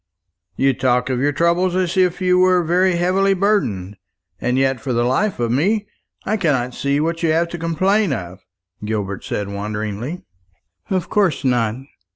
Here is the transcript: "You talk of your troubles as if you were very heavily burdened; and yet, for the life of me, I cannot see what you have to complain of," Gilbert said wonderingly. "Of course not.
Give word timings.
"You 0.55 0.73
talk 0.73 1.11
of 1.11 1.19
your 1.19 1.31
troubles 1.31 1.75
as 1.75 1.95
if 1.95 2.21
you 2.21 2.39
were 2.39 2.63
very 2.63 2.95
heavily 2.95 3.35
burdened; 3.35 3.97
and 4.39 4.57
yet, 4.57 4.79
for 4.81 4.93
the 4.93 5.03
life 5.03 5.39
of 5.39 5.51
me, 5.51 5.85
I 6.25 6.37
cannot 6.37 6.73
see 6.73 6.99
what 6.99 7.21
you 7.21 7.29
have 7.31 7.49
to 7.49 7.59
complain 7.59 8.11
of," 8.11 8.39
Gilbert 8.83 9.23
said 9.23 9.47
wonderingly. 9.49 10.23
"Of 10.89 11.07
course 11.07 11.45
not. 11.45 11.75